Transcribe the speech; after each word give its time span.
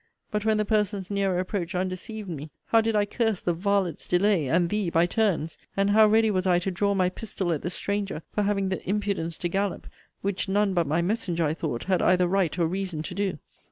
But 0.31 0.45
when 0.45 0.57
the 0.57 0.65
person's 0.65 1.11
nearer 1.11 1.37
approach 1.37 1.75
undeceived 1.75 2.27
me, 2.27 2.49
how 2.65 2.81
did 2.81 2.95
I 2.95 3.05
curse 3.05 3.39
the 3.39 3.53
varlet's 3.53 4.07
delay, 4.07 4.47
and 4.47 4.67
thee, 4.71 4.89
by 4.89 5.05
turns! 5.05 5.59
And 5.77 5.91
how 5.91 6.07
ready 6.07 6.31
was 6.31 6.47
I 6.47 6.57
to 6.57 6.71
draw 6.71 6.95
my 6.95 7.07
pistol 7.07 7.53
at 7.53 7.61
the 7.61 7.69
stranger, 7.69 8.23
for 8.33 8.41
having 8.41 8.69
the 8.69 8.83
impudence 8.89 9.37
to 9.37 9.47
gallop; 9.47 9.85
which 10.23 10.49
none 10.49 10.73
but 10.73 10.87
my 10.87 11.03
messenger, 11.03 11.45
I 11.45 11.53
thought, 11.53 11.83
had 11.83 12.01
either 12.01 12.27
right 12.27 12.57
or 12.57 12.65
reason 12.65 13.03
to 13.03 13.13
do! 13.13 13.37